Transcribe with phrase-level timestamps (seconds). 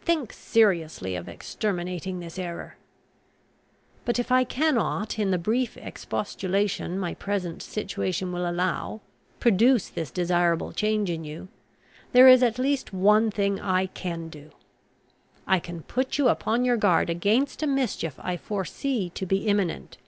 [0.00, 2.76] Think seriously of exterminating this error!
[4.04, 9.00] "But if I cannot, in the brief expostulation my present situation will allow,
[9.38, 11.46] produce this desirable change in you,
[12.10, 14.50] there is at least one thing I can do.
[15.46, 19.98] I can put you upon your guard against a mischief I foresee to be imminent.